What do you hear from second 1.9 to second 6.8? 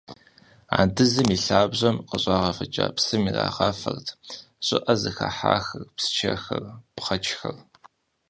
къыщӏагъэвыкӏа псым ирагъафэрт щӏыӏэ зыхыхьахэр, псчэхэр,